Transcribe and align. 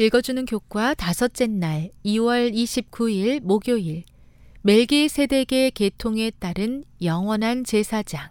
읽어주는 0.00 0.46
교과 0.46 0.94
다섯째 0.94 1.46
날 1.46 1.90
2월 2.06 2.54
29일 2.54 3.42
목요일 3.42 4.04
멜기세덱의 4.62 5.72
계통에 5.72 6.30
따른 6.38 6.84
영원한 7.02 7.64
제사장 7.64 8.30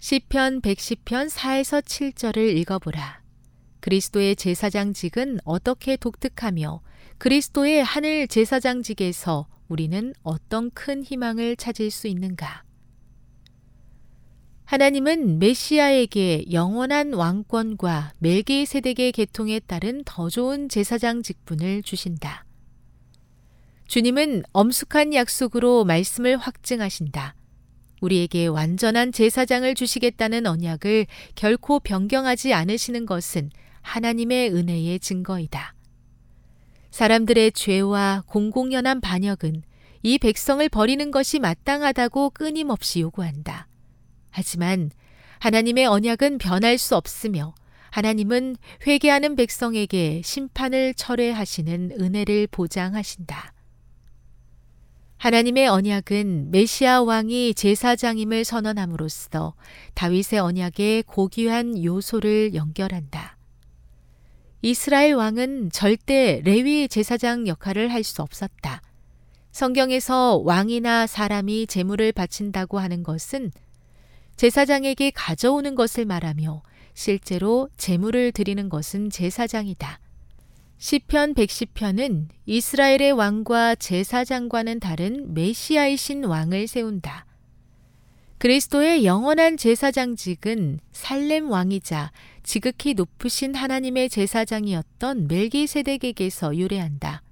시편 0.00 0.60
110편 0.60 1.30
4에서 1.30 1.82
7절을 1.82 2.54
읽어보라. 2.58 3.22
그리스도의 3.80 4.36
제사장직은 4.36 5.38
어떻게 5.46 5.96
독특하며 5.96 6.82
그리스도의 7.16 7.82
하늘 7.82 8.28
제사장직에서 8.28 9.48
우리는 9.68 10.12
어떤 10.22 10.70
큰 10.72 11.02
희망을 11.02 11.56
찾을 11.56 11.90
수 11.90 12.06
있는가? 12.06 12.64
하나님은 14.72 15.38
메시아에게 15.38 16.46
영원한 16.50 17.12
왕권과 17.12 18.14
멜기세덱의 18.20 19.12
계통에 19.12 19.60
따른 19.60 20.02
더 20.06 20.30
좋은 20.30 20.70
제사장 20.70 21.22
직분을 21.22 21.82
주신다. 21.82 22.46
주님은 23.86 24.44
엄숙한 24.52 25.12
약속으로 25.12 25.84
말씀을 25.84 26.38
확증하신다. 26.38 27.34
우리에게 28.00 28.46
완전한 28.46 29.12
제사장을 29.12 29.74
주시겠다는 29.74 30.46
언약을 30.46 31.04
결코 31.34 31.78
변경하지 31.78 32.54
않으시는 32.54 33.04
것은 33.04 33.50
하나님의 33.82 34.54
은혜의 34.54 35.00
증거이다. 35.00 35.74
사람들의 36.90 37.52
죄와 37.52 38.22
공공연한 38.26 39.02
반역은 39.02 39.64
이 40.02 40.16
백성을 40.16 40.66
버리는 40.70 41.10
것이 41.10 41.40
마땅하다고 41.40 42.30
끊임없이 42.30 43.02
요구한다. 43.02 43.68
하지만 44.32 44.90
하나님의 45.38 45.86
언약은 45.86 46.38
변할 46.38 46.78
수 46.78 46.96
없으며 46.96 47.54
하나님은 47.90 48.56
회개하는 48.86 49.36
백성에게 49.36 50.22
심판을 50.24 50.94
철회하시는 50.94 51.92
은혜를 52.00 52.48
보장하신다. 52.48 53.52
하나님의 55.18 55.68
언약은 55.68 56.50
메시아 56.50 57.02
왕이 57.02 57.54
제사장임을 57.54 58.44
선언함으로써 58.44 59.54
다윗의 59.94 60.40
언약의 60.40 61.04
고귀한 61.04 61.84
요소를 61.84 62.54
연결한다. 62.54 63.36
이스라엘 64.62 65.14
왕은 65.14 65.70
절대 65.70 66.40
레위 66.44 66.88
제사장 66.88 67.46
역할을 67.46 67.92
할 67.92 68.02
수 68.02 68.22
없었다. 68.22 68.80
성경에서 69.52 70.38
왕이나 70.44 71.06
사람이 71.06 71.66
제물을 71.66 72.12
바친다고 72.12 72.78
하는 72.78 73.02
것은 73.02 73.52
제사장에게 74.36 75.10
가져오는 75.10 75.74
것을 75.74 76.04
말하며 76.04 76.62
실제로 76.94 77.68
제물을 77.76 78.32
드리는 78.32 78.68
것은 78.68 79.10
제사장이다. 79.10 80.00
시편 80.78 81.34
110편은 81.34 82.26
이스라엘의 82.44 83.12
왕과 83.12 83.76
제사장과는 83.76 84.80
다른 84.80 85.32
메시아이신 85.32 86.24
왕을 86.24 86.66
세운다. 86.66 87.26
그리스도의 88.38 89.04
영원한 89.04 89.56
제사장직은 89.56 90.80
살렘 90.90 91.48
왕이자 91.48 92.10
지극히 92.42 92.94
높으신 92.94 93.54
하나님의 93.54 94.08
제사장이었던 94.08 95.28
멜기세덱에게서 95.28 96.56
유래한다. 96.56 97.22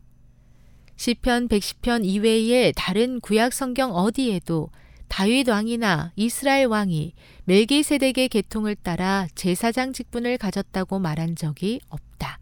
시편 0.94 1.48
110편 1.48 2.04
이외의 2.04 2.72
다른 2.76 3.18
구약 3.18 3.52
성경 3.52 3.92
어디에도 3.92 4.70
다윗 5.10 5.48
왕이나 5.48 6.12
이스라엘 6.14 6.66
왕이 6.66 7.14
멜기세덱의 7.44 8.28
계통을 8.28 8.76
따라 8.76 9.26
제사장 9.34 9.92
직분을 9.92 10.38
가졌다고 10.38 11.00
말한 11.00 11.34
적이 11.34 11.80
없다. 11.88 12.38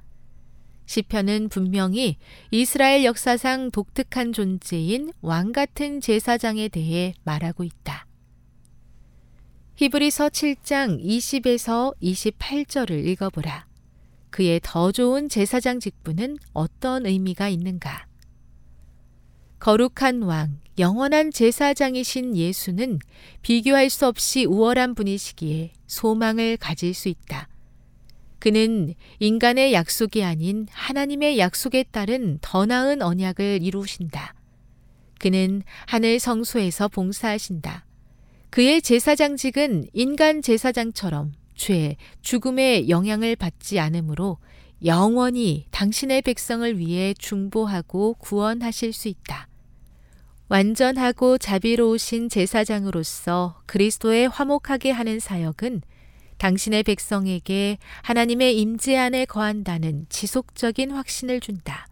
시편은 0.85 1.49
분명히 1.49 2.19
이스라엘 2.51 3.05
역사상 3.05 3.71
독특한 3.71 4.33
존재인 4.33 5.13
왕 5.23 5.53
같은 5.53 6.01
제사장에 6.01 6.69
대해 6.69 7.15
말하고 7.25 7.65
있다. 7.65 8.07
히브리서 9.77 10.29
7장 10.29 11.03
20에서 11.03 11.95
28절을 12.03 13.07
읽어보라. 13.07 13.67
그의 14.31 14.61
더 14.63 14.93
좋은 14.93 15.31
제사장 15.31 15.81
직분은 15.81 16.37
어떤 16.53 17.07
의미가 17.07 17.49
있는가? 17.49 18.08
거룩한 19.59 20.23
왕, 20.23 20.61
영원한 20.79 21.33
제사장이신 21.33 22.37
예수는 22.37 23.01
비교할 23.43 23.91
수 23.91 24.07
없이 24.07 24.45
우월한 24.45 24.95
분이시기에 24.95 25.73
소망을 25.87 26.57
가질 26.57 26.95
수 26.95 27.09
있다. 27.09 27.49
그는 28.39 28.95
인간의 29.19 29.73
약속이 29.73 30.23
아닌 30.23 30.69
하나님의 30.71 31.39
약속에 31.39 31.83
따른 31.91 32.39
더 32.41 32.67
나은 32.67 33.03
언약을 33.03 33.59
이루신다. 33.63 34.35
그는 35.19 35.63
하늘 35.87 36.21
성소에서 36.21 36.87
봉사하신다. 36.87 37.85
그의 38.51 38.81
제사장직은 38.81 39.89
인간 39.93 40.41
제사장처럼 40.41 41.33
죄, 41.57 41.97
죽음의 42.23 42.89
영향을 42.89 43.35
받지 43.35 43.81
않으므로 43.81 44.39
영원히 44.85 45.67
당신의 45.71 46.23
백성을 46.23 46.79
위해 46.79 47.15
중보하고 47.19 48.15
구원하실 48.15 48.93
수 48.93 49.09
있다. 49.09 49.49
완전하고 50.49 51.37
자비로우신 51.37 52.29
제사장으로서 52.29 53.61
그리스도의 53.67 54.29
화목하게 54.29 54.93
하는 54.93 55.21
사역은 55.21 55.83
당신의 56.39 56.85
백성에게 56.85 57.79
하나님의 58.03 58.59
임재 58.59 58.97
안에 58.97 59.25
거한다는 59.25 60.07
지속적인 60.09 60.93
확신을 60.93 61.41
준다. 61.41 61.87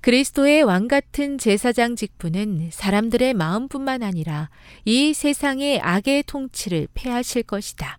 그리스도의 0.00 0.64
왕 0.64 0.88
같은 0.88 1.38
제사장 1.38 1.94
직분은 1.94 2.70
사람들의 2.72 3.34
마음뿐만 3.34 4.02
아니라 4.02 4.50
이 4.84 5.14
세상의 5.14 5.80
악의 5.80 6.24
통치를 6.24 6.88
폐하실 6.92 7.44
것이다. 7.44 7.98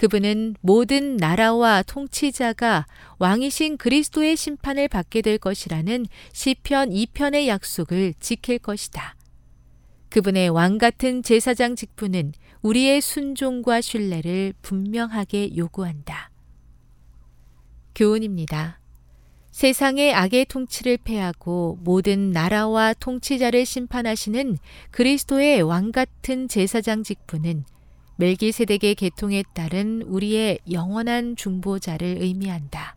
그분은 0.00 0.54
모든 0.62 1.18
나라와 1.18 1.82
통치자가 1.82 2.86
왕이신 3.18 3.76
그리스도의 3.76 4.34
심판을 4.34 4.88
받게 4.88 5.20
될 5.20 5.36
것이라는 5.36 6.06
시편 6.32 6.88
2편의 6.88 7.48
약속을 7.48 8.14
지킬 8.18 8.58
것이다. 8.58 9.14
그분의 10.08 10.48
왕 10.48 10.78
같은 10.78 11.22
제사장 11.22 11.76
직분은 11.76 12.32
우리의 12.62 13.02
순종과 13.02 13.82
신뢰를 13.82 14.54
분명하게 14.62 15.54
요구한다. 15.58 16.30
교훈입니다. 17.94 18.80
세상의 19.50 20.14
악의 20.14 20.46
통치를 20.46 20.96
패하고 21.04 21.76
모든 21.82 22.30
나라와 22.30 22.94
통치자를 22.94 23.66
심판하시는 23.66 24.56
그리스도의 24.92 25.60
왕 25.60 25.92
같은 25.92 26.48
제사장 26.48 27.02
직분은 27.02 27.64
멜기세덱의 28.20 28.96
계통에 28.96 29.42
따른 29.54 30.02
우리의 30.02 30.58
영원한 30.70 31.36
중보자를 31.36 32.18
의미한다. 32.20 32.94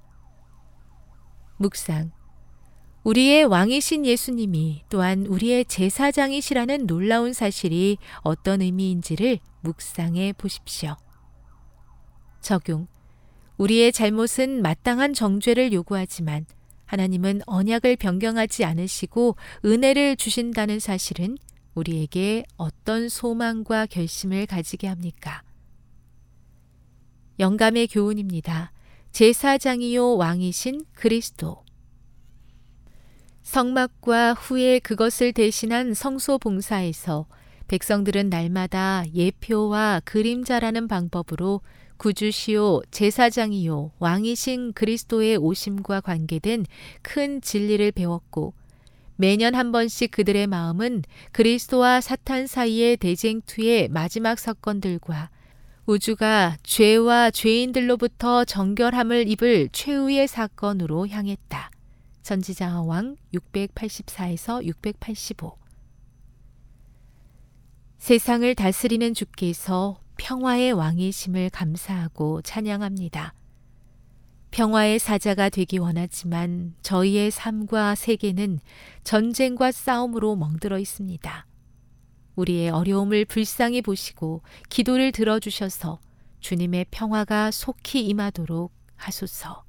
묵상. 1.56 2.12
우리의 3.06 3.46
왕이신 3.46 4.06
예수님이 4.06 4.84
또한 4.90 5.26
우리의 5.26 5.64
제사장이시라는 5.64 6.88
놀라운 6.88 7.32
사실이 7.32 8.00
어떤 8.18 8.62
의미인지를 8.62 9.40
묵상해 9.62 10.34
보십시오. 10.34 10.98
적용. 12.42 12.88
우리의 13.58 13.94
잘못은 13.94 14.62
마땅한 14.62 15.14
정죄를 15.14 15.72
요구하지만 15.72 16.46
하나님은 16.86 17.44
언약을 17.46 17.96
변경하지 17.96 18.66
않으시고 18.66 19.38
은혜를 19.64 20.18
주신다는 20.18 20.80
사실은 20.80 21.38
우리에게 21.76 22.46
어떤 22.58 23.10
소망과 23.10 23.88
결심을 23.88 24.46
가지게 24.46 24.88
합니까? 24.88 25.44
영감의 27.40 27.88
교훈입니다. 27.88 28.72
제사장이요 29.12 30.16
왕이신 30.16 30.86
그리스도. 30.94 31.64
성막과 33.44 34.34
후에 34.34 34.80
그것을 34.80 35.34
대신한 35.34 35.94
성소 35.94 36.38
봉사에서 36.40 37.28
백성들은 37.68 38.30
날마다 38.30 39.04
예표와 39.14 40.02
그림자라는 40.06 40.88
방법으로 40.88 41.62
구주시오 41.98 42.82
제사장이요 42.92 43.92
왕이신 44.00 44.74
그리스도의 44.74 45.38
오심과 45.38 46.02
관계된 46.02 46.66
큰 47.02 47.42
진리를 47.42 47.92
배웠고 47.92 48.54
매년 49.16 49.56
한 49.56 49.72
번씩 49.72 50.12
그들의 50.12 50.48
마음은 50.48 51.04
그리스도와 51.32 52.02
사탄 52.02 52.48
사이의 52.48 52.98
대쟁투의 52.98 53.90
마지막 53.90 54.40
사건들과 54.40 55.30
우주가 55.86 56.58
죄와 56.64 57.32
죄인들로부터 57.32 58.46
정결함을 58.46 59.28
입을 59.30 59.70
최후의 59.72 60.28
사건으로 60.28 61.08
향했다. 61.08 61.72
전지자왕 62.22 63.18
684에서 63.34 64.64
685 64.64 65.58
세상을 67.98 68.56
다스리는 68.56 69.14
주께서 69.14 70.00
평화의 70.18 70.72
왕이심을 70.74 71.50
감사하고 71.50 72.42
찬양합니다. 72.42 73.34
평화의 74.54 75.00
사자가 75.00 75.50
되기 75.50 75.80
원하지만 75.80 76.76
저희의 76.84 77.32
삶과 77.32 77.96
세계는 77.96 78.60
전쟁과 79.04 79.72
싸움으로 79.72 80.36
멍들어 80.36 80.78
있습니다. 80.78 81.48
우리의 82.36 82.70
어려움을 82.70 83.26
불쌍히 83.26 83.82
보시고 83.82 84.44
기도를 84.70 85.12
들어주셔서 85.12 86.00
주님의 86.40 86.86
평화가 86.92 87.50
속히 87.50 88.06
임하도록 88.06 88.72
하소서. 88.96 89.64